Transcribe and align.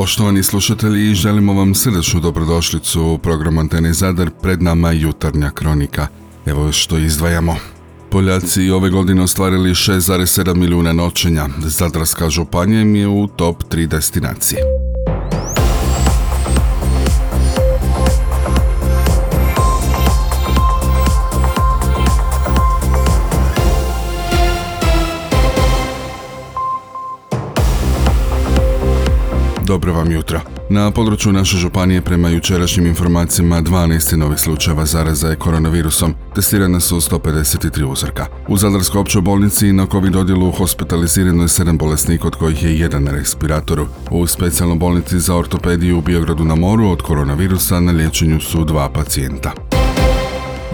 Poštovani 0.00 0.42
slušatelji, 0.42 1.14
želimo 1.14 1.54
vam 1.54 1.74
srdečnu 1.74 2.20
dobrodošlicu 2.20 3.02
u 3.02 3.18
program 3.18 3.58
Antene 3.58 3.92
Zadar, 3.92 4.30
pred 4.42 4.62
nama 4.62 4.92
jutarnja 4.92 5.50
kronika. 5.50 6.06
Evo 6.46 6.72
što 6.72 6.98
izdvajamo. 6.98 7.56
Poljaci 8.10 8.70
ove 8.70 8.90
godine 8.90 9.22
ostvarili 9.22 9.70
6,7 9.70 10.54
milijuna 10.54 10.92
noćenja. 10.92 11.48
Zadarska 11.58 12.30
županija 12.30 12.80
im 12.80 12.96
je 12.96 13.08
u 13.08 13.26
top 13.26 13.62
3 13.70 13.86
destinacije. 13.86 14.62
Vam 29.92 30.12
jutro. 30.12 30.40
Na 30.70 30.90
području 30.90 31.32
naše 31.32 31.56
županije 31.56 32.00
prema 32.00 32.28
jučerašnjim 32.28 32.86
informacijama 32.86 33.62
12 33.62 34.16
novih 34.16 34.38
slučajeva 34.38 34.86
zaraza 34.86 35.28
je 35.28 35.36
koronavirusom. 35.36 36.14
Testirane 36.34 36.80
su 36.80 36.96
153 36.96 37.84
uzorka. 37.84 38.26
U 38.48 38.56
Zadarskoj 38.56 39.00
općoj 39.00 39.22
bolnici 39.22 39.72
na 39.72 39.86
COVID 39.86 40.16
odjelu 40.16 40.50
hospitalizirano 40.50 41.42
je 41.42 41.48
7 41.48 41.78
bolesnika 41.78 42.26
od 42.26 42.34
kojih 42.34 42.64
je 42.64 42.78
jedan 42.78 43.04
na 43.04 43.10
respiratoru. 43.10 43.86
U 44.10 44.26
specijalnoj 44.26 44.78
bolnici 44.78 45.20
za 45.20 45.36
ortopediju 45.36 45.98
u 45.98 46.02
Biogradu 46.02 46.44
na 46.44 46.54
moru 46.54 46.88
od 46.88 47.02
koronavirusa 47.02 47.80
na 47.80 47.92
liječenju 47.92 48.40
su 48.40 48.64
dva 48.64 48.88
pacijenta. 48.88 49.52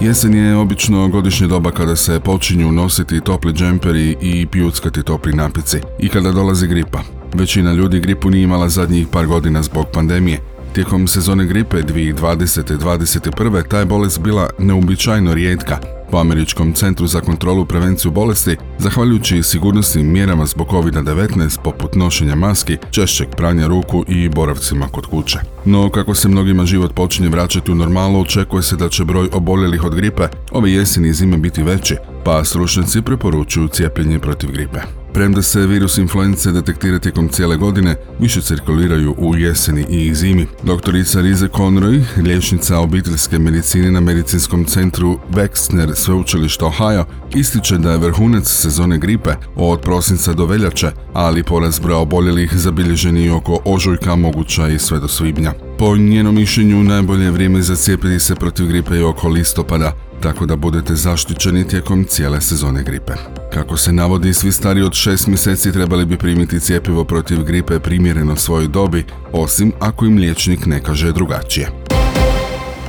Jesen 0.01 0.35
je 0.35 0.57
obično 0.57 1.09
godišnje 1.09 1.47
doba 1.47 1.71
kada 1.71 1.97
se 1.97 2.21
počinju 2.21 2.73
nositi 2.73 3.21
topli 3.21 3.53
džemperi 3.53 4.17
i 4.21 4.47
pijuckati 4.47 5.03
topli 5.03 5.33
napici 5.33 5.81
i 5.99 6.09
kada 6.09 6.33
dolazi 6.33 6.67
gripa. 6.67 7.16
Većina 7.39 7.73
ljudi 7.73 8.01
gripu 8.01 8.31
nije 8.31 8.43
imala 8.43 8.69
zadnjih 8.69 9.07
par 9.13 9.27
godina 9.27 9.63
zbog 9.63 9.87
pandemije. 9.93 10.41
Tijekom 10.73 11.09
sezone 11.09 11.47
gripe 11.47 11.77
2020. 11.77 12.79
2021. 12.79 13.69
ta 13.69 13.79
je 13.79 13.85
bolest 13.85 14.21
bila 14.21 14.51
neobičajno 14.59 15.35
rijetka. 15.35 15.79
Po 16.11 16.19
Američkom 16.19 16.73
centru 16.73 17.07
za 17.07 17.21
kontrolu 17.21 17.67
prevenciju 17.67 18.11
bolesti, 18.11 18.57
zahvaljujući 18.79 19.43
sigurnosnim 19.43 20.13
mjerama 20.13 20.47
zbog 20.47 20.69
COVID-19 20.69 21.59
poput 21.65 21.95
nošenja 21.95 22.35
maski, 22.35 22.77
češćeg 22.91 23.29
pranja 23.37 23.67
ruku 23.67 24.05
i 24.09 24.29
boravcima 24.29 24.89
kod 24.89 25.07
kuće. 25.07 25.39
No, 25.65 25.91
kako 25.91 26.15
se 26.15 26.29
mnogima 26.29 26.67
život 26.67 26.95
počinje 26.95 27.29
vraćati 27.29 27.73
u 27.73 27.75
normalu, 27.75 28.21
očekuje 28.21 28.63
se 28.63 28.77
da 28.77 28.89
će 28.89 29.05
broj 29.05 29.29
oboljelih 29.33 29.85
od 29.85 29.95
gripe 29.95 30.23
ove 30.51 30.73
jeseni 30.73 31.09
i 31.09 31.15
zime 31.15 31.37
biti 31.37 31.63
veći, 31.63 31.97
pa 32.25 32.45
stručnjaci 32.45 33.03
preporučuju 33.03 33.69
cijepljenje 33.69 34.19
protiv 34.19 34.53
gripe. 34.53 35.06
Premda 35.17 35.43
se 35.43 35.67
virus 35.67 35.99
influence 35.99 36.53
detektira 36.53 36.99
tijekom 36.99 37.29
cijele 37.29 37.57
godine, 37.57 37.97
više 38.21 38.41
cirkuliraju 38.41 39.15
u 39.19 39.37
jeseni 39.37 39.87
i 39.89 40.15
zimi. 40.15 40.47
Doktorica 40.63 41.21
Rize 41.21 41.49
Conroy, 41.49 42.03
liječnica 42.17 42.79
obiteljske 42.79 43.39
medicine 43.39 43.91
na 43.91 44.01
medicinskom 44.01 44.65
centru 44.65 45.19
Wexner 45.33 45.95
sveučilišta 45.95 46.67
Ohio, 46.67 47.05
ističe 47.35 47.79
da 47.79 47.93
je 47.93 47.99
vrhunac 47.99 48.49
sezone 48.49 48.99
gripe 48.99 49.31
od 49.55 49.81
prosinca 49.81 50.33
do 50.33 50.47
veljače, 50.47 50.91
ali 51.13 51.43
porast 51.43 51.83
broja 51.83 51.99
oboljelih 51.99 52.55
zabilježeni 52.55 53.25
i 53.25 53.31
oko 53.31 53.59
ožujka 53.65 54.17
moguća 54.17 54.69
i 54.69 54.79
sve 54.79 55.01
do 55.01 55.09
svibnja. 55.09 55.53
Po 55.79 55.97
njenom 55.97 56.35
mišljenju 56.35 56.83
najbolje 56.83 57.31
vrijeme 57.31 57.63
za 57.63 57.77
cijepiti 57.77 58.21
se 58.21 58.35
protiv 58.35 58.67
gripe 58.67 58.95
je 58.95 59.05
oko 59.05 59.29
listopada, 59.29 59.93
tako 60.23 60.47
da 60.47 60.57
budete 60.57 60.95
zaštićeni 60.95 61.69
tijekom 61.69 62.05
cijele 62.05 62.41
sezone 62.41 62.83
gripe. 62.83 63.13
Kako 63.53 63.77
se 63.77 63.93
navodi, 63.93 64.35
svi 64.35 64.53
stari 64.53 64.83
od 64.83 64.93
6 64.93 65.29
mjeseci 65.29 65.73
trebali 65.73 66.07
bi 66.07 66.19
primiti 66.19 66.61
cijepivo 66.61 67.05
protiv 67.05 67.43
gripe 67.43 67.81
primjereno 67.81 68.37
svojoj 68.37 68.69
dobi, 68.69 69.05
osim 69.33 69.73
ako 69.81 70.05
im 70.05 70.19
liječnik 70.19 70.67
ne 70.67 70.83
kaže 70.83 71.13
drugačije. 71.13 71.69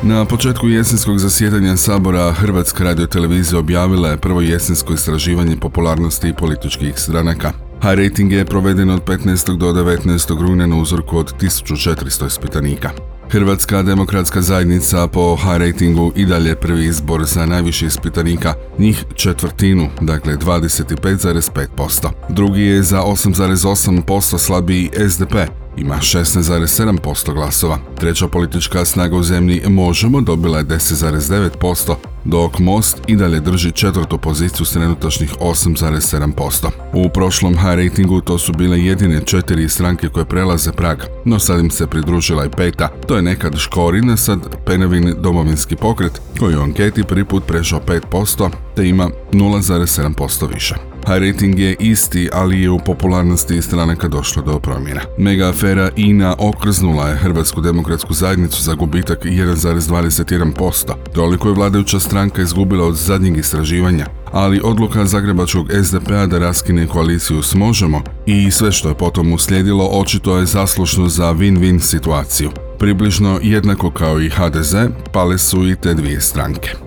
Na 0.03 0.25
početku 0.25 0.67
jesenskog 0.67 1.19
zasjedanja 1.19 1.77
Sabora 1.77 2.33
Hrvatska 2.33 2.83
radiotelevizija 2.83 3.59
objavila 3.59 4.09
je 4.09 4.17
prvo 4.17 4.41
jesensko 4.41 4.93
istraživanje 4.93 5.57
popularnosti 5.57 6.33
političkih 6.37 6.99
stranaka. 6.99 7.66
High 7.81 7.97
rating 7.97 8.31
je 8.31 8.45
proveden 8.45 8.89
od 8.89 9.03
15. 9.03 9.57
do 9.57 9.73
19. 9.73 10.41
rujna 10.41 10.67
na 10.67 10.75
uzorku 10.75 11.17
od 11.17 11.33
1400 11.41 12.27
ispitanika. 12.27 12.89
Hrvatska 13.29 13.83
demokratska 13.83 14.41
zajednica 14.41 15.07
po 15.07 15.35
high 15.35 15.57
ratingu 15.57 16.11
i 16.15 16.25
dalje 16.25 16.55
prvi 16.55 16.85
izbor 16.85 17.25
za 17.25 17.45
najviše 17.45 17.85
ispitanika, 17.85 18.53
njih 18.79 19.05
četvrtinu, 19.15 19.89
dakle 20.01 20.37
25,5%. 20.37 22.09
Drugi 22.29 22.61
je 22.61 22.83
za 22.83 23.01
8,8% 23.01 24.37
slabiji 24.37 24.89
SDP, 25.09 25.35
ima 25.77 25.95
16,7% 25.95 27.33
glasova. 27.33 27.77
Treća 27.99 28.27
politička 28.27 28.85
snaga 28.85 29.15
u 29.15 29.23
zemlji 29.23 29.61
Možemo 29.67 30.21
dobila 30.21 30.57
je 30.57 30.65
10,9%, 30.65 31.95
dok 32.25 32.59
Most 32.59 32.97
i 33.07 33.15
dalje 33.15 33.39
drži 33.39 33.71
četvrtu 33.71 34.17
poziciju 34.17 34.65
s 34.65 34.71
trenutačnih 34.71 35.33
8,7%. 35.39 36.69
U 36.93 37.09
prošlom 37.09 37.53
high 37.53 37.75
ratingu 37.75 38.21
to 38.21 38.37
su 38.37 38.53
bile 38.53 38.83
jedine 38.83 39.21
četiri 39.25 39.69
stranke 39.69 40.09
koje 40.09 40.25
prelaze 40.25 40.71
prag, 40.71 40.97
no 41.25 41.39
sad 41.39 41.59
im 41.59 41.71
se 41.71 41.87
pridružila 41.87 42.45
i 42.45 42.49
peta. 42.49 42.89
To 43.07 43.15
je 43.15 43.21
nekad 43.21 43.57
Škorina, 43.57 44.17
sad 44.17 44.39
Penevin 44.65 45.15
domovinski 45.19 45.75
pokret, 45.75 46.21
koji 46.39 46.55
u 46.55 46.61
anketi 46.61 47.03
prvi 47.03 47.25
put 47.25 47.47
prešao 47.47 47.81
5%, 48.11 48.49
te 48.75 48.87
ima 48.87 49.09
0,7% 49.31 50.53
više. 50.53 50.75
High 51.07 51.19
rating 51.19 51.59
je 51.59 51.75
isti, 51.79 52.29
ali 52.33 52.61
je 52.61 52.69
u 52.69 52.79
popularnosti 52.79 53.61
stranaka 53.61 54.07
došlo 54.07 54.43
do 54.43 54.59
promjena. 54.59 55.01
Mega 55.17 55.49
afera 55.49 55.89
INA 55.95 56.35
okrznula 56.39 57.09
je 57.09 57.15
Hrvatsku 57.15 57.61
demokratsku 57.61 58.13
zajednicu 58.13 58.63
za 58.63 58.73
gubitak 58.73 59.25
1,21%. 59.25 60.93
Toliko 61.13 61.47
je 61.47 61.53
vladajuća 61.53 61.99
stranka 61.99 62.41
izgubila 62.41 62.85
od 62.85 62.95
zadnjeg 62.95 63.37
istraživanja, 63.37 64.05
ali 64.31 64.61
odluka 64.63 65.05
Zagrebačkog 65.05 65.67
SDP-a 65.83 66.25
da 66.25 66.39
raskine 66.39 66.87
koaliciju 66.87 67.43
s 67.43 67.55
Možemo 67.55 68.01
i 68.25 68.51
sve 68.51 68.71
što 68.71 68.89
je 68.89 68.97
potom 68.97 69.33
uslijedilo 69.33 69.85
očito 69.85 70.37
je 70.37 70.45
zaslušno 70.45 71.07
za 71.07 71.33
win-win 71.33 71.79
situaciju. 71.79 72.51
Približno 72.79 73.39
jednako 73.43 73.91
kao 73.91 74.21
i 74.21 74.29
HDZ, 74.29 74.75
pale 75.13 75.37
su 75.37 75.67
i 75.67 75.75
te 75.75 75.93
dvije 75.93 76.21
stranke. 76.21 76.86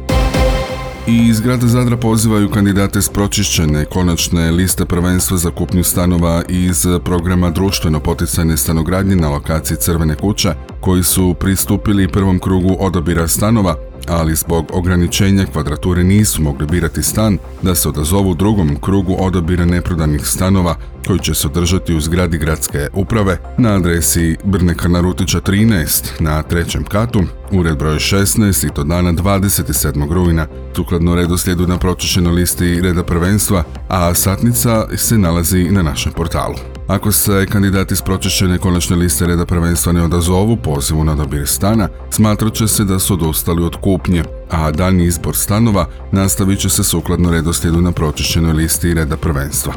I 1.06 1.28
iz 1.28 1.40
grada 1.40 1.66
Zadra 1.66 1.96
pozivaju 1.96 2.50
kandidate 2.50 3.02
s 3.02 3.08
pročišćene 3.08 3.84
konačne 3.84 4.50
liste 4.50 4.84
prvenstva 4.84 5.36
za 5.36 5.50
kupnju 5.50 5.84
stanova 5.84 6.42
iz 6.48 6.86
programa 7.04 7.50
društveno 7.50 8.00
poticajne 8.00 8.56
stanogradnje 8.56 9.16
na 9.16 9.28
lokaciji 9.28 9.76
Crvene 9.76 10.14
kuće, 10.14 10.48
koji 10.80 11.02
su 11.02 11.34
pristupili 11.40 12.08
prvom 12.08 12.38
krugu 12.38 12.76
odabira 12.80 13.28
stanova 13.28 13.89
ali 14.08 14.34
zbog 14.34 14.66
ograničenja 14.72 15.46
kvadrature 15.52 16.04
nisu 16.04 16.42
mogli 16.42 16.66
birati 16.66 17.02
stan 17.02 17.38
da 17.62 17.74
se 17.74 17.88
odazovu 17.88 18.34
drugom 18.34 18.76
krugu 18.80 19.16
odabira 19.18 19.64
neprodanih 19.64 20.26
stanova 20.26 20.76
koji 21.06 21.18
će 21.18 21.34
se 21.34 21.46
održati 21.46 21.94
u 21.94 22.00
zgradi 22.00 22.38
gradske 22.38 22.88
uprave 22.92 23.38
na 23.58 23.74
adresi 23.74 24.36
Brneka 24.44 24.88
Narutića 24.88 25.40
13 25.40 26.04
na 26.20 26.42
trećem 26.42 26.84
katu, 26.84 27.22
ured 27.52 27.78
broj 27.78 27.96
16 27.96 28.66
i 28.66 28.74
to 28.74 28.84
dana 28.84 29.12
27. 29.12 30.12
rujna, 30.12 30.46
sukladno 30.76 31.14
redoslijedu 31.14 31.66
na 31.66 31.78
pročišćenoj 31.78 32.32
listi 32.32 32.80
reda 32.80 33.04
prvenstva, 33.04 33.64
a 33.88 34.14
satnica 34.14 34.86
se 34.96 35.18
nalazi 35.18 35.64
na 35.70 35.82
našem 35.82 36.12
portalu. 36.12 36.79
Ako 36.90 37.12
se 37.12 37.46
kandidati 37.46 37.96
s 37.96 38.02
pročišćene 38.02 38.58
konačne 38.58 38.96
liste 38.96 39.26
reda 39.26 39.46
prvenstva 39.46 39.92
ne 39.92 40.02
odazovu 40.02 40.56
pozivu 40.56 41.04
na 41.04 41.14
dobir 41.14 41.46
stana, 41.46 41.88
smatrat 42.10 42.54
će 42.54 42.68
se 42.68 42.84
da 42.84 42.98
su 42.98 43.14
odustali 43.14 43.64
od 43.64 43.76
kupnje, 43.76 44.24
a 44.50 44.70
daljnji 44.70 45.04
izbor 45.04 45.36
stanova 45.36 45.86
nastavit 46.12 46.58
će 46.58 46.68
se 46.68 46.84
sukladno 46.84 47.30
redoslijedu 47.30 47.80
na 47.80 47.92
pročišćenoj 47.92 48.52
listi 48.52 48.94
reda 48.94 49.16
prvenstva. 49.16 49.74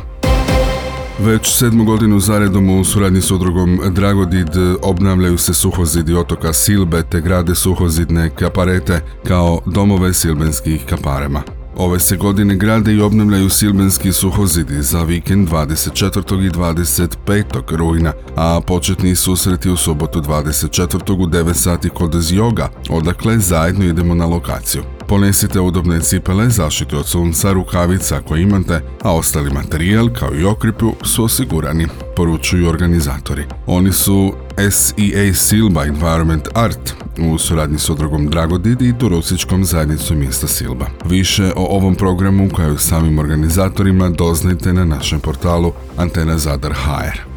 Već 1.20 1.58
sedmu 1.58 1.84
godinu 1.86 2.20
zaredom 2.20 2.70
u 2.70 2.84
suradnji 2.84 3.22
s 3.22 3.32
udrugom 3.32 3.80
Dragodid 3.92 4.50
obnavljaju 4.82 5.38
se 5.38 5.54
suhozidi 5.54 6.14
otoka 6.14 6.54
Silbe 6.54 7.04
te 7.04 7.22
grade 7.22 7.56
suhozidne 7.56 8.30
kaparete 8.30 9.02
kao 9.28 9.62
domove 9.66 10.14
silbenskih 10.14 10.86
kaparema. 10.90 11.63
Ove 11.76 12.00
se 12.00 12.18
godine 12.18 12.56
grade 12.56 12.94
i 12.94 13.02
obnavljaju 13.02 13.50
silbenski 13.50 14.14
suhozidi 14.14 14.82
za 14.82 15.04
vikend 15.04 15.50
24. 15.50 16.48
i 16.48 16.50
25. 16.50 17.76
rujna, 17.76 18.14
a 18.36 18.62
početni 18.68 19.16
susreti 19.16 19.70
u 19.70 19.78
subotu 19.78 20.22
24. 20.22 21.12
u 21.12 21.28
9 21.28 21.54
sati 21.54 21.90
kod 21.90 22.16
Zjoga, 22.16 22.70
odakle 22.90 23.40
zajedno 23.40 23.86
idemo 23.86 24.16
na 24.16 24.26
lokaciju. 24.26 24.84
Ponesite 25.08 25.60
udobne 25.60 26.00
cipele, 26.00 26.50
zaštitu 26.50 26.98
od 26.98 27.08
sunca, 27.08 27.52
rukavica 27.52 28.16
ako 28.16 28.36
imate, 28.36 28.82
a 29.02 29.16
ostali 29.16 29.54
materijal 29.54 30.10
kao 30.20 30.36
i 30.36 30.46
okripu 30.46 30.94
su 31.04 31.24
osigurani, 31.24 31.88
poručuju 32.16 32.70
organizatori. 32.70 33.44
Oni 33.66 33.92
su 33.92 34.34
SEA 34.58 35.34
Silba 35.34 35.86
Environment 35.86 36.48
Art 36.54 36.94
u 37.18 37.38
suradnji 37.38 37.80
s 37.80 37.90
odrogom 37.90 38.28
Dragodidi 38.28 38.90
i 38.90 38.98
turističkom 38.98 39.66
zajednicom 39.66 40.18
mjesta 40.18 40.48
Silba. 40.48 40.86
Više 41.06 41.52
o 41.56 41.78
ovom 41.78 41.96
programu 41.96 42.50
kao 42.50 42.74
i 42.74 42.78
samim 42.78 43.20
organizatorima 43.20 44.10
doznajte 44.10 44.74
na 44.74 44.86
našem 44.86 45.20
portalu 45.20 45.72
Antena 45.98 46.38
Zadar 46.38 46.74
HR. 46.74 47.33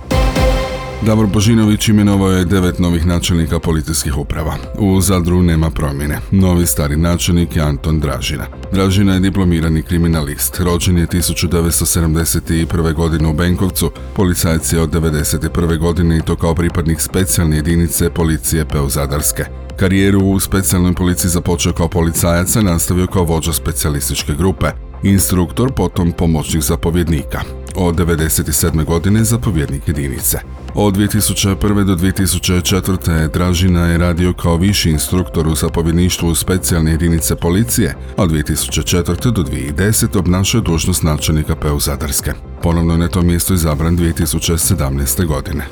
Davor 1.03 1.27
Božinović 1.27 1.89
imenovao 1.89 2.31
je 2.31 2.45
devet 2.45 2.79
novih 2.79 3.07
načelnika 3.07 3.59
policijskih 3.59 4.19
uprava. 4.19 4.57
U 4.79 5.01
Zadru 5.01 5.43
nema 5.43 5.71
promjene. 5.71 6.19
Novi 6.31 6.67
stari 6.67 6.97
načelnik 6.97 7.57
je 7.57 7.63
Anton 7.63 8.01
Dražina. 8.01 8.47
Dražina 8.73 9.15
je 9.15 9.21
diplomirani 9.21 9.83
kriminalist. 9.83 10.61
Rođen 10.61 10.99
je 10.99 11.07
1971. 11.07 12.95
godine 12.95 13.29
u 13.29 13.33
Benkovcu. 13.33 13.91
Policajac 14.15 14.73
je 14.73 14.81
od 14.81 14.91
1991. 14.91 15.79
godine 15.79 16.19
i 16.19 16.23
to 16.23 16.37
kao 16.37 16.55
pripadnik 16.55 17.01
specijalne 17.01 17.57
jedinice 17.57 18.11
policije 18.11 18.65
Peu 18.65 18.89
Zadarske. 18.89 19.45
Karijeru 19.77 20.21
u 20.21 20.41
specijalnoj 20.41 20.95
policiji 20.95 21.31
započeo 21.31 21.73
kao 21.73 21.89
policajac, 21.89 22.57
a 22.57 22.63
nastavio 22.63 23.07
kao 23.07 23.25
vođa 23.25 23.53
specijalističke 23.53 24.35
grupe. 24.35 24.67
Instruktor, 25.03 25.73
potom 25.73 26.13
pomoćnik 26.13 26.63
zapovjednika. 26.63 27.66
Od 27.79 27.95
1997. 27.97 28.85
godine 28.85 29.25
zapovjednik 29.25 29.89
jedinice. 29.89 30.39
Od 30.75 30.97
2001. 30.97 31.85
do 31.85 31.97
2004. 31.97 33.29
Dražina 33.33 33.87
je 33.87 33.99
radio 33.99 34.33
kao 34.33 34.57
viši 34.57 34.91
instruktor 34.91 35.49
u 35.49 35.55
zapovjedništvu 35.55 36.35
specijalne 36.35 36.91
jedinice 36.91 37.37
policije, 37.37 37.97
a 38.17 38.23
od 38.23 38.31
2004. 38.31 39.31
do 39.31 39.43
2010. 39.43 40.19
obnašao 40.19 40.61
dužnost 40.61 41.03
načelnika 41.03 41.57
PEU 41.57 41.81
Zadarske. 41.81 42.33
Ponovno 42.63 42.95
je 42.95 42.99
na 42.99 43.09
to 43.09 43.23
mjesto 43.23 43.55
izabran 43.55 43.99
2017. 43.99 45.27
godine. 45.27 45.67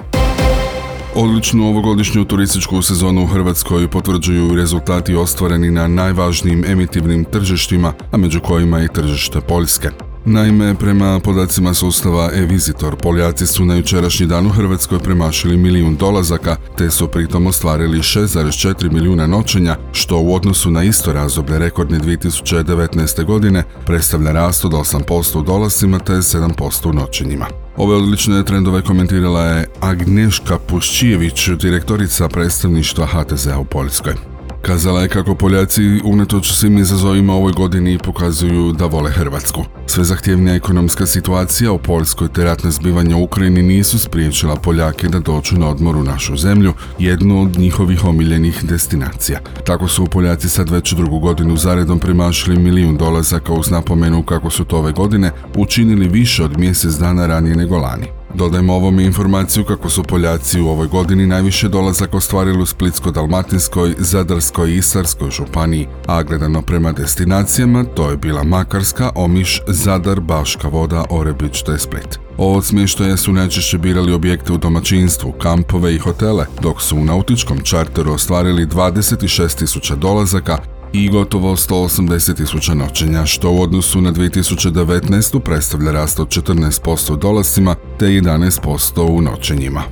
Odličnu 1.15 1.69
ovogodišnju 1.69 2.25
turističku 2.25 2.83
sezonu 2.83 3.23
u 3.23 3.27
Hrvatskoj 3.27 3.89
potvrđuju 3.89 4.55
rezultati 4.55 5.15
ostvareni 5.15 5.71
na 5.71 5.89
najvažnijim 5.89 6.65
emitivnim 6.67 7.25
tržištima, 7.25 7.93
a 8.13 8.17
među 8.17 8.41
kojima 8.41 8.83
i 8.83 8.89
tržište 8.89 9.41
Poljske. 9.41 10.14
Naime, 10.27 10.75
prema 10.75 11.21
podacima 11.21 11.75
sustava 11.75 12.31
e-Visitor, 12.35 12.97
Poljaci 12.97 13.47
su 13.47 13.65
na 13.65 13.75
jučerašnji 13.75 14.27
dan 14.27 14.47
u 14.47 14.51
Hrvatskoj 14.51 14.99
premašili 14.99 15.57
milijun 15.57 15.97
dolazaka, 15.97 16.57
te 16.79 16.91
su 16.91 17.09
pritom 17.09 17.47
ostvarili 17.47 17.99
6,4 17.99 18.93
milijuna 18.93 19.27
noćenja, 19.27 19.77
što 19.93 20.19
u 20.19 20.35
odnosu 20.35 20.71
na 20.71 20.83
isto 20.85 21.13
razdoblje 21.13 21.59
rekordne 21.59 21.99
2019. 21.99 23.25
godine 23.25 23.65
predstavlja 23.87 24.33
rast 24.33 24.65
od 24.65 24.73
8% 24.73 25.39
u 25.39 25.43
dolascima 25.43 25.99
te 25.99 26.13
7% 26.13 26.89
u 26.89 26.93
noćenjima. 26.93 27.47
Ove 27.77 27.97
odlične 27.97 28.45
trendove 28.45 28.83
komentirala 28.83 29.45
je 29.45 29.69
Agneška 29.81 30.59
Puščijević, 30.59 31.49
direktorica 31.49 32.29
predstavništva 32.29 33.07
HTZ-a 33.07 33.59
u 33.59 33.65
Poljskoj. 33.65 34.34
Kazala 34.67 35.01
je 35.01 35.09
kako 35.09 35.35
Poljaci 35.35 36.01
unatoč 36.05 36.53
svim 36.53 36.79
izazovima 36.79 37.35
ovoj 37.35 37.53
godini 37.53 37.99
pokazuju 37.99 38.73
da 38.73 38.87
vole 38.87 39.11
Hrvatsku. 39.11 39.65
Sve 39.87 40.05
zahtjevnija 40.05 40.55
ekonomska 40.55 41.07
situacija 41.07 41.73
u 41.73 41.79
Poljskoj 41.79 42.29
te 42.29 42.45
ratne 42.45 42.71
zbivanja 42.71 43.17
u 43.17 43.23
Ukrajini 43.23 43.63
nisu 43.63 43.99
spriječila 43.99 44.57
Poljake 44.57 45.09
da 45.09 45.19
dođu 45.19 45.59
na 45.59 45.69
odmor 45.69 45.97
u 45.97 46.03
našu 46.03 46.37
zemlju, 46.37 46.73
jednu 46.99 47.43
od 47.43 47.59
njihovih 47.59 48.05
omiljenih 48.05 48.65
destinacija. 48.65 49.41
Tako 49.67 49.89
su 49.89 50.07
Poljaci 50.07 50.49
sad 50.49 50.71
već 50.71 50.93
drugu 50.93 51.19
godinu 51.19 51.57
zaredom 51.57 51.99
premašili 51.99 52.59
milijun 52.59 52.97
dolazaka 52.97 53.53
uz 53.53 53.71
napomenu 53.71 54.23
kako 54.23 54.51
su 54.51 54.65
to 54.65 54.79
ove 54.79 54.93
godine 54.93 55.31
učinili 55.57 56.09
više 56.09 56.45
od 56.45 56.59
mjesec 56.59 56.95
dana 56.95 57.27
ranije 57.27 57.57
nego 57.57 57.79
lani. 57.79 58.07
Dodajmo 58.35 58.75
ovom 58.75 59.01
informaciju 59.01 59.65
kako 59.65 59.91
su 59.91 60.03
Poljaci 60.03 60.61
u 60.61 60.69
ovoj 60.69 60.89
godini 60.89 61.27
najviše 61.27 61.69
dolazak 61.69 62.15
ostvarili 62.15 62.63
u 62.63 62.67
Splitsko-Dalmatinskoj, 62.67 63.95
Zadarskoj 63.99 64.71
i 64.71 64.77
Istarskoj 64.77 65.31
županiji, 65.31 65.89
a 66.07 66.23
gledano 66.23 66.63
prema 66.63 66.93
destinacijama 66.93 67.85
to 67.85 68.11
je 68.11 68.17
bila 68.17 68.45
Makarska, 68.45 69.11
Omiš, 69.15 69.61
Zadar, 69.67 70.21
Baška 70.21 70.69
voda, 70.69 71.05
Orebić 71.11 71.63
te 71.63 71.79
Split. 71.79 72.19
Od 72.39 72.65
smještaja 72.65 73.17
su 73.17 73.33
najčešće 73.33 73.79
birali 73.79 74.13
objekte 74.13 74.53
u 74.53 74.59
domaćinstvu, 74.59 75.33
kampove 75.33 75.95
i 75.95 75.99
hotele, 75.99 76.47
dok 76.63 76.83
su 76.83 76.97
u 76.97 77.05
nautičkom 77.05 77.61
čarteru 77.61 78.13
ostvarili 78.13 78.67
26.000 78.67 79.95
dolazaka, 79.97 80.59
i 80.95 81.09
gotovo 81.09 81.57
180 81.57 82.37
tisuća 82.37 82.75
noćenja, 82.75 83.27
što 83.27 83.51
u 83.51 83.63
odnosu 83.63 84.01
na 84.01 84.13
2019. 84.13 85.41
predstavlja 85.41 85.93
rast 85.93 86.21
od 86.21 86.29
14% 86.29 87.13
u 87.13 87.17
dolascima 87.17 87.75
te 87.99 88.07
11% 88.07 89.01
u 89.01 89.21
noćenjima. 89.21 89.83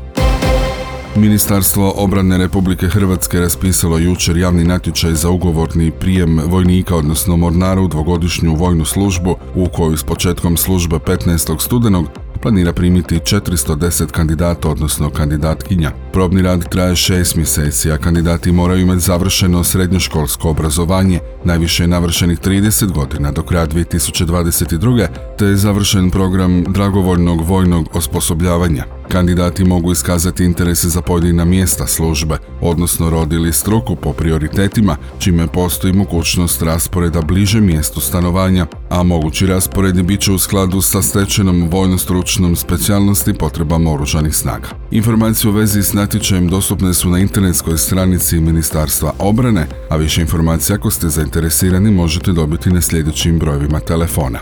Ministarstvo 1.16 1.92
obrane 1.96 2.38
Republike 2.38 2.88
Hrvatske 2.88 3.40
raspisalo 3.40 3.98
jučer 3.98 4.36
javni 4.36 4.64
natječaj 4.64 5.14
za 5.14 5.30
ugovorni 5.30 5.90
prijem 5.90 6.40
vojnika, 6.46 6.96
odnosno 6.96 7.36
mornara 7.36 7.80
u 7.80 7.88
dvogodišnju 7.88 8.54
vojnu 8.54 8.84
službu, 8.84 9.36
u 9.54 9.66
koju 9.68 9.96
s 9.96 10.04
početkom 10.04 10.56
službe 10.56 10.96
15. 10.96 11.60
studenog 11.60 12.06
planira 12.42 12.72
primiti 12.72 13.18
410 13.18 14.06
kandidata, 14.06 14.68
odnosno 14.68 15.10
kandidatkinja. 15.10 15.92
Probni 16.12 16.42
rad 16.42 16.68
traje 16.68 16.94
6 16.94 17.36
mjeseci, 17.36 17.90
a 17.90 17.98
kandidati 17.98 18.52
moraju 18.52 18.80
imati 18.80 19.00
završeno 19.00 19.64
srednjoškolsko 19.64 20.50
obrazovanje, 20.50 21.20
najviše 21.44 21.86
navršenih 21.86 22.38
30 22.40 22.92
godina 22.92 23.32
do 23.32 23.42
kraja 23.42 23.66
2022. 23.66 25.06
te 25.38 25.44
je 25.46 25.56
završen 25.56 26.10
program 26.10 26.64
dragovoljnog 26.68 27.40
vojnog 27.40 27.88
osposobljavanja. 27.92 28.84
Kandidati 29.08 29.64
mogu 29.64 29.92
iskazati 29.92 30.44
interese 30.44 30.88
za 30.88 31.00
pojedina 31.00 31.44
mjesta 31.44 31.86
službe, 31.86 32.38
odnosno 32.60 33.10
rodili 33.10 33.52
struku 33.52 33.96
po 33.96 34.12
prioritetima, 34.12 34.96
čime 35.18 35.46
postoji 35.46 35.92
mogućnost 35.92 36.62
rasporeda 36.62 37.20
bliže 37.20 37.60
mjestu 37.60 38.00
stanovanja, 38.00 38.66
a 38.90 39.02
mogući 39.02 39.46
rasporedi 39.46 40.02
bit 40.02 40.20
će 40.20 40.32
u 40.32 40.38
skladu 40.38 40.80
sa 40.80 41.02
stečenom 41.02 41.68
vojno-stručnom 41.70 42.56
specijalnosti 42.56 43.34
potrebama 43.34 43.92
oružanih 43.92 44.36
snaga. 44.36 44.68
Informacije 44.90 45.50
u 45.50 45.52
vezi 45.52 45.82
s 45.82 45.92
natječajem 46.02 46.48
dostupne 46.48 46.94
su 46.94 47.10
na 47.10 47.18
internetskoj 47.18 47.78
stranici 47.78 48.40
Ministarstva 48.40 49.12
obrane, 49.18 49.66
a 49.90 49.96
više 49.96 50.20
informacija 50.20 50.76
ako 50.76 50.90
ste 50.90 51.08
zainteresirani 51.08 51.90
možete 51.90 52.32
dobiti 52.32 52.70
na 52.70 52.80
sljedećim 52.80 53.38
brojevima 53.38 53.80
telefona. 53.80 54.38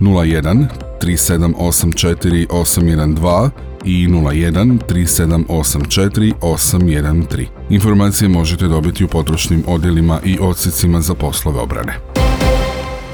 01 0.00 0.66
3784 1.02 2.46
812 2.48 3.50
i 3.84 4.08
01 4.08 4.78
3784 4.88 6.32
813. 6.40 7.46
Informacije 7.70 8.28
možete 8.28 8.68
dobiti 8.68 9.04
u 9.04 9.08
potrošnim 9.08 9.64
odjelima 9.66 10.20
i 10.24 10.38
odsjecima 10.40 11.00
za 11.00 11.14
poslove 11.14 11.60
obrane. 11.60 12.11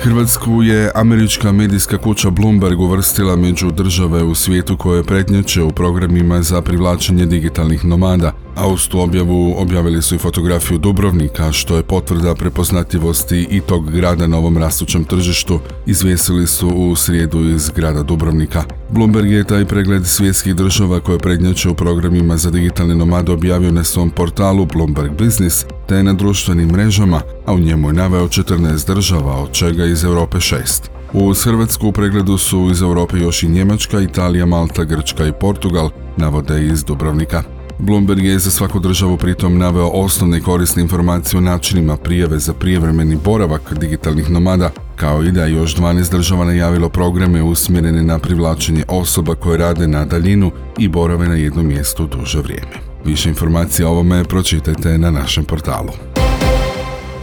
Hrvatsku 0.02 0.62
je 0.62 0.90
američka 0.94 1.52
medijska 1.52 1.98
kuća 1.98 2.30
Bloomberg 2.30 2.80
uvrstila 2.80 3.36
među 3.36 3.70
države 3.70 4.22
u 4.22 4.34
svijetu 4.34 4.76
koje 4.76 5.04
prednjače 5.04 5.62
u 5.62 5.70
programima 5.70 6.42
za 6.42 6.62
privlačenje 6.62 7.26
digitalnih 7.26 7.84
nomada, 7.84 8.32
a 8.58 8.66
uz 8.66 8.88
tu 8.88 9.00
objavu 9.00 9.54
objavili 9.58 10.02
su 10.02 10.14
i 10.14 10.18
fotografiju 10.18 10.78
Dubrovnika, 10.78 11.52
što 11.52 11.76
je 11.76 11.82
potvrda 11.82 12.34
prepoznatljivosti 12.34 13.46
i 13.50 13.60
tog 13.60 13.90
grada 13.90 14.26
na 14.26 14.38
ovom 14.38 14.58
rastućem 14.58 15.04
tržištu, 15.04 15.60
izvjesili 15.86 16.46
su 16.46 16.68
u 16.68 16.96
srijedu 16.96 17.40
iz 17.40 17.70
grada 17.70 18.02
Dubrovnika. 18.02 18.64
Bloomberg 18.90 19.30
je 19.30 19.44
taj 19.44 19.64
pregled 19.64 20.06
svjetskih 20.06 20.54
država 20.54 21.00
koje 21.00 21.18
prednjače 21.18 21.68
u 21.68 21.74
programima 21.74 22.36
za 22.36 22.50
digitalne 22.50 22.94
nomade 22.94 23.32
objavio 23.32 23.72
na 23.72 23.84
svom 23.84 24.10
portalu 24.10 24.66
Bloomberg 24.66 25.12
Business, 25.18 25.66
te 25.88 26.02
na 26.02 26.12
društvenim 26.12 26.68
mrežama, 26.68 27.20
a 27.46 27.52
u 27.52 27.58
njemu 27.58 27.88
je 27.88 27.94
naveo 27.94 28.28
14 28.28 28.86
država, 28.86 29.42
od 29.42 29.52
čega 29.52 29.84
iz 29.84 30.04
Europe 30.04 30.38
6. 30.38 30.82
Uz 31.12 31.44
Hrvatsku 31.44 31.88
u 31.88 31.92
pregledu 31.92 32.38
su 32.38 32.68
iz 32.70 32.82
Europe 32.82 33.18
još 33.18 33.42
i 33.42 33.48
Njemačka, 33.48 34.00
Italija, 34.00 34.46
Malta, 34.46 34.84
Grčka 34.84 35.26
i 35.26 35.32
Portugal, 35.40 35.90
navode 36.16 36.66
iz 36.66 36.84
Dubrovnika. 36.84 37.57
Bloomberg 37.78 38.24
je 38.24 38.38
za 38.38 38.50
svaku 38.50 38.80
državu 38.80 39.16
pritom 39.16 39.58
naveo 39.58 39.86
osnovne 39.86 40.40
korisne 40.40 40.82
informacije 40.82 41.38
o 41.38 41.40
načinima 41.40 41.96
prijave 41.96 42.38
za 42.38 42.52
prijevremeni 42.52 43.18
boravak 43.24 43.74
digitalnih 43.74 44.30
nomada, 44.30 44.70
kao 44.96 45.24
i 45.24 45.32
da 45.32 45.44
je 45.44 45.52
još 45.52 45.76
12 45.76 46.10
država 46.10 46.44
najavilo 46.44 46.88
programe 46.88 47.42
usmjerene 47.42 48.02
na 48.02 48.18
privlačenje 48.18 48.84
osoba 48.88 49.34
koje 49.34 49.58
rade 49.58 49.88
na 49.88 50.04
daljinu 50.04 50.50
i 50.78 50.88
borave 50.88 51.28
na 51.28 51.34
jednom 51.34 51.66
mjestu 51.66 52.06
duže 52.06 52.38
vrijeme. 52.38 52.76
Više 53.04 53.28
informacija 53.28 53.88
o 53.88 53.90
ovome 53.90 54.24
pročitajte 54.24 54.98
na 54.98 55.10
našem 55.10 55.44
portalu. 55.44 56.17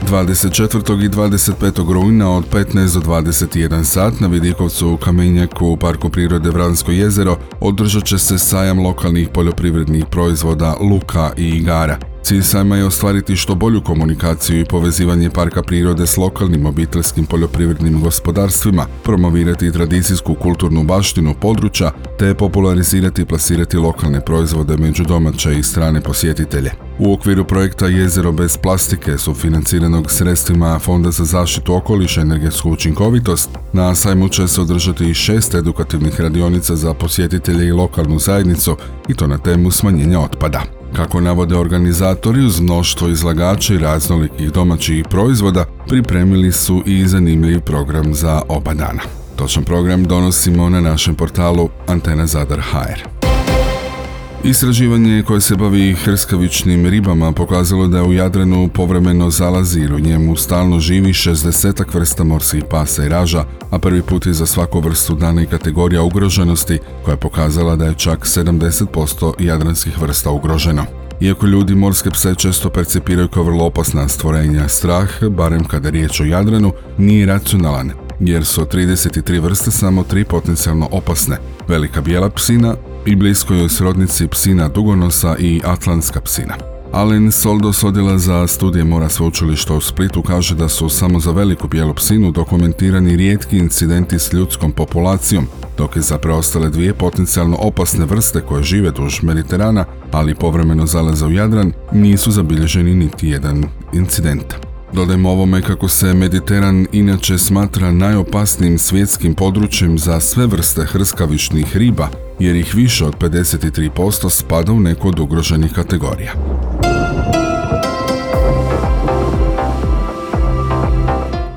24. 0.05 1.05
i 1.05 1.09
25. 1.09 1.93
rujna 1.93 2.31
od 2.31 2.45
15 2.51 2.93
do 2.93 2.99
21 2.99 3.83
sat 3.83 4.19
na 4.19 4.27
Vidikovcu 4.27 4.89
u 4.89 4.97
Kamenjaku 4.97 5.65
u 5.67 5.77
Parku 5.77 6.09
prirode 6.09 6.49
Vransko 6.49 6.91
jezero 6.91 7.37
održat 7.59 8.03
će 8.03 8.17
se 8.17 8.39
sajam 8.39 8.79
lokalnih 8.79 9.29
poljoprivrednih 9.33 10.05
proizvoda, 10.11 10.75
luka 10.79 11.31
i 11.37 11.49
igara. 11.49 12.14
Cilj 12.25 12.41
sajma 12.43 12.77
je 12.77 12.85
ostvariti 12.85 13.35
što 13.35 13.55
bolju 13.55 13.81
komunikaciju 13.81 14.59
i 14.59 14.65
povezivanje 14.65 15.29
parka 15.29 15.61
prirode 15.61 16.07
s 16.07 16.17
lokalnim 16.17 16.65
obiteljskim 16.65 17.25
poljoprivrednim 17.25 18.01
gospodarstvima, 18.01 18.85
promovirati 19.03 19.71
tradicijsku 19.71 20.35
kulturnu 20.35 20.83
baštinu 20.83 21.35
područja 21.41 21.91
te 22.19 22.33
popularizirati 22.33 23.21
i 23.21 23.25
plasirati 23.25 23.77
lokalne 23.77 24.21
proizvode 24.21 24.77
među 24.77 25.03
domaće 25.03 25.59
i 25.59 25.63
strane 25.63 26.01
posjetitelje. 26.01 26.71
U 26.99 27.13
okviru 27.13 27.45
projekta 27.45 27.87
Jezero 27.87 28.31
bez 28.31 28.57
plastike 28.57 29.17
sufinanciranog 29.17 30.11
sredstvima 30.11 30.79
Fonda 30.79 31.11
za 31.11 31.25
zaštitu 31.25 31.75
okoliša 31.75 32.21
i 32.21 32.23
energetsku 32.23 32.71
učinkovitost, 32.71 33.49
na 33.73 33.95
sajmu 33.95 34.29
će 34.29 34.47
se 34.47 34.61
održati 34.61 35.09
i 35.09 35.13
šest 35.13 35.53
edukativnih 35.53 36.21
radionica 36.21 36.75
za 36.75 36.93
posjetitelje 36.93 37.67
i 37.67 37.71
lokalnu 37.71 38.19
zajednicu 38.19 38.77
i 39.07 39.13
to 39.13 39.27
na 39.27 39.37
temu 39.37 39.71
smanjenja 39.71 40.19
otpada. 40.19 40.74
Kako 40.95 41.21
navode 41.21 41.57
organizatori 41.57 42.45
uz 42.45 42.59
mnoštvo 42.59 43.07
izlagača 43.07 43.73
i 43.73 43.77
raznolikih 43.77 44.51
domaćih 44.51 45.05
proizvoda, 45.09 45.65
pripremili 45.87 46.51
su 46.51 46.83
i 46.85 47.07
zanimljiv 47.07 47.59
program 47.61 48.13
za 48.13 48.41
oba 48.47 48.73
dana. 48.73 49.01
Točan 49.35 49.63
program 49.63 50.03
donosimo 50.03 50.69
na 50.69 50.81
našem 50.81 51.15
portalu 51.15 51.69
Antena 51.87 52.27
Zadar 52.27 52.59
HR. 52.61 53.34
Istraživanje 54.47 55.23
koje 55.23 55.41
se 55.41 55.55
bavi 55.55 55.93
hrskavičnim 55.93 56.85
ribama 56.85 57.31
pokazalo 57.31 57.87
da 57.87 58.03
u 58.03 58.13
Jadranu 58.13 58.69
povremeno 58.73 59.29
zalazi 59.29 59.85
u 59.85 59.99
njemu 59.99 60.35
stalno 60.35 60.79
živi 60.79 61.13
60 61.13 61.83
vrsta 61.93 62.23
morskih 62.23 62.63
pasa 62.69 63.05
i 63.05 63.09
raža, 63.09 63.45
a 63.71 63.79
prvi 63.79 64.01
put 64.01 64.25
je 64.25 64.33
za 64.33 64.45
svaku 64.45 64.79
vrstu 64.79 65.15
dana 65.15 65.41
i 65.41 65.45
kategorija 65.45 66.01
ugroženosti 66.01 66.79
koja 67.03 67.13
je 67.13 67.19
pokazala 67.19 67.75
da 67.75 67.85
je 67.85 67.93
čak 67.93 68.19
70% 68.19 69.33
jadranskih 69.39 70.01
vrsta 70.01 70.29
ugroženo. 70.29 70.85
Iako 71.21 71.45
ljudi 71.45 71.75
morske 71.75 72.09
pse 72.09 72.35
često 72.35 72.69
percipiraju 72.69 73.27
kao 73.27 73.43
vrlo 73.43 73.65
opasna 73.65 74.07
stvorenja, 74.07 74.67
strah, 74.67 75.23
barem 75.23 75.63
kada 75.63 75.87
je 75.87 75.91
riječ 75.91 76.19
o 76.19 76.23
Jadranu, 76.23 76.73
nije 76.97 77.25
racionalan, 77.25 77.91
jer 78.19 78.45
su 78.45 78.61
od 78.61 78.73
33 78.73 79.41
vrste 79.41 79.71
samo 79.71 80.03
tri 80.03 80.23
potencijalno 80.23 80.87
opasne. 80.91 81.37
Velika 81.67 82.01
bijela 82.01 82.29
psina, 82.29 82.75
i 83.05 83.15
bliskoj 83.15 83.69
srodnici 83.69 84.27
psina 84.27 84.67
dugonosa 84.67 85.35
i 85.39 85.61
atlantska 85.65 86.21
psina. 86.21 86.55
Alen 86.91 87.31
Soldos 87.31 87.83
odjela 87.83 88.17
za 88.17 88.47
studije 88.47 88.83
mora 88.83 89.09
sveučilišta 89.09 89.73
u 89.73 89.81
Splitu 89.81 90.21
kaže 90.21 90.55
da 90.55 90.69
su 90.69 90.89
samo 90.89 91.19
za 91.19 91.31
veliku 91.31 91.67
bijelu 91.67 91.93
psinu 91.93 92.31
dokumentirani 92.31 93.15
rijetki 93.15 93.57
incidenti 93.57 94.19
s 94.19 94.33
ljudskom 94.33 94.71
populacijom, 94.71 95.47
dok 95.77 95.95
je 95.95 96.01
za 96.01 96.17
preostale 96.17 96.69
dvije 96.69 96.93
potencijalno 96.93 97.57
opasne 97.59 98.05
vrste 98.05 98.41
koje 98.41 98.63
žive 98.63 98.91
duž 98.91 99.21
Mediterana, 99.21 99.85
ali 100.11 100.35
povremeno 100.35 100.85
zalaze 100.85 101.25
u 101.25 101.31
Jadran, 101.31 101.71
nisu 101.91 102.31
zabilježeni 102.31 102.95
niti 102.95 103.27
jedan 103.27 103.65
incident. 103.93 104.64
Dodajmo 104.95 105.31
ovome 105.31 105.61
kako 105.61 105.87
se 105.87 106.13
Mediteran 106.13 106.87
inače 106.91 107.37
smatra 107.37 107.91
najopasnijim 107.91 108.77
svjetskim 108.77 109.35
područjem 109.35 109.99
za 109.99 110.19
sve 110.19 110.45
vrste 110.45 110.85
hrskavišnih 110.85 111.77
riba, 111.77 112.07
jer 112.39 112.55
ih 112.55 112.75
više 112.75 113.05
od 113.05 113.17
53% 113.17 114.29
spada 114.29 114.71
u 114.71 114.79
neku 114.79 115.07
od 115.07 115.19
ugroženih 115.19 115.73
kategorija. 115.73 116.33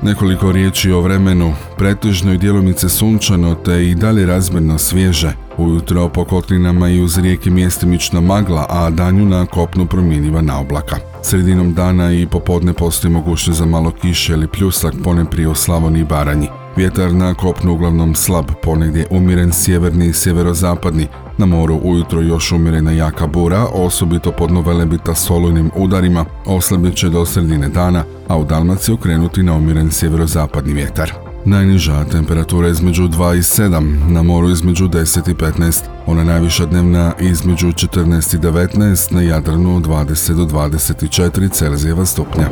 Nekoliko 0.03 0.51
riječi 0.51 0.91
o 0.91 1.01
vremenu, 1.01 1.53
pretežno 1.77 2.33
i 2.33 2.37
djelomice 2.37 2.89
sunčano 2.89 3.55
te 3.55 3.89
i 3.89 3.95
dalje 3.95 4.25
razmjerno 4.25 4.77
svježe, 4.77 5.33
ujutro 5.57 6.09
po 6.09 6.25
kotlinama 6.25 6.89
i 6.89 7.01
uz 7.01 7.17
rijeke 7.17 7.49
mjestimična 7.49 8.21
magla, 8.21 8.65
a 8.69 8.89
danju 8.89 9.25
na 9.25 9.45
kopnu 9.45 9.85
promjenjiva 9.85 10.41
na 10.41 10.59
oblaka. 10.59 11.08
Sredinom 11.21 11.73
dana 11.73 12.13
i 12.13 12.27
popodne 12.27 12.73
postoji 12.73 13.13
mogućnost 13.13 13.59
za 13.59 13.65
malo 13.65 13.91
kiše 13.91 14.33
ili 14.33 14.47
pljusak 14.47 14.93
pone 15.03 15.25
prije 15.25 15.47
u 15.47 15.55
Slavoniji 15.55 16.01
i 16.01 16.05
Baranji. 16.05 16.49
Vjetar 16.75 17.13
na 17.13 17.33
kopnu 17.33 17.73
uglavnom 17.73 18.15
slab, 18.15 18.45
ponegdje 18.63 19.07
umiren 19.09 19.51
sjeverni 19.51 20.05
i 20.05 20.13
sjeverozapadni, 20.13 21.07
na 21.37 21.45
moru 21.45 21.79
ujutro 21.83 22.21
još 22.21 22.51
umirena 22.51 22.91
jaka 22.91 23.27
bura, 23.27 23.65
osobito 23.73 24.31
pod 24.31 24.51
novelebita 24.51 25.15
solujnim 25.15 25.71
udarima, 25.75 26.25
oslabit 26.45 26.95
će 26.95 27.09
do 27.09 27.25
sredine 27.25 27.69
dana, 27.69 28.03
a 28.27 28.37
u 28.37 28.43
Dalmaciji 28.43 28.93
okrenuti 28.93 29.43
na 29.43 29.53
umiren 29.53 29.91
sjeverozapadni 29.91 30.73
vjetar. 30.73 31.28
Najniža 31.45 32.05
temperatura 32.05 32.67
između 32.67 33.03
2 33.03 33.35
i 33.35 33.41
7, 33.41 34.11
na 34.11 34.23
moru 34.23 34.49
između 34.49 34.87
10 34.87 35.31
i 35.31 35.33
15, 35.33 35.83
ona 36.05 36.23
najviša 36.23 36.65
dnevna 36.65 37.13
između 37.19 37.67
14 37.67 38.35
i 38.35 38.39
19, 38.39 39.13
na 39.13 39.21
Jadranu 39.21 39.79
20 39.79 40.33
do 40.33 40.45
24 40.45 41.51
Celzijeva 41.51 42.05
stupnja. 42.05 42.49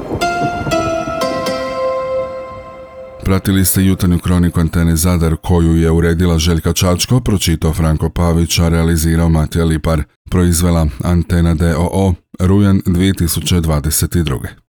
Pratili 3.23 3.65
ste 3.65 3.83
jutarnju 3.83 4.19
kroniku 4.19 4.59
Antene 4.59 4.95
Zadar 4.95 5.35
koju 5.35 5.75
je 5.75 5.91
uredila 5.91 6.39
Željka 6.39 6.73
Čačko, 6.73 7.19
pročitao 7.19 7.73
Franko 7.73 8.09
Pavić, 8.09 8.59
a 8.59 8.69
realizirao 8.69 9.29
Matija 9.29 9.65
Lipar, 9.65 10.03
proizvela 10.29 10.87
Antena 11.03 11.53
DOO, 11.53 12.13
rujan 12.39 12.81
2022. 12.85 14.57